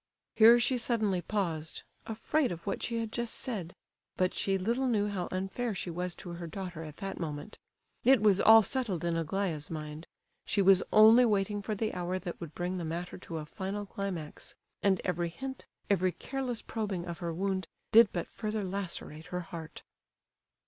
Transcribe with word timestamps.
Here 0.35 0.59
she 0.59 0.79
suddenly 0.79 1.21
paused, 1.21 1.83
afraid 2.07 2.51
of 2.51 2.65
what 2.65 2.81
she 2.81 2.97
had 2.99 3.11
just 3.11 3.35
said. 3.35 3.75
But 4.17 4.33
she 4.33 4.57
little 4.57 4.87
knew 4.87 5.07
how 5.09 5.27
unfair 5.31 5.75
she 5.75 5.91
was 5.91 6.15
to 6.15 6.29
her 6.31 6.47
daughter 6.47 6.81
at 6.83 6.97
that 6.97 7.19
moment. 7.19 7.59
It 8.03 8.19
was 8.19 8.41
all 8.41 8.63
settled 8.63 9.05
in 9.05 9.15
Aglaya's 9.15 9.69
mind. 9.69 10.07
She 10.43 10.59
was 10.59 10.81
only 10.91 11.23
waiting 11.23 11.61
for 11.61 11.75
the 11.75 11.93
hour 11.93 12.17
that 12.17 12.41
would 12.41 12.55
bring 12.55 12.79
the 12.79 12.83
matter 12.83 13.19
to 13.19 13.37
a 13.37 13.45
final 13.45 13.85
climax; 13.85 14.55
and 14.81 14.99
every 15.05 15.29
hint, 15.29 15.67
every 15.87 16.13
careless 16.13 16.63
probing 16.63 17.05
of 17.05 17.19
her 17.19 17.31
wound, 17.31 17.67
did 17.91 18.09
but 18.11 18.27
further 18.27 18.63
lacerate 18.63 19.27
her 19.27 19.41
heart. 19.41 19.83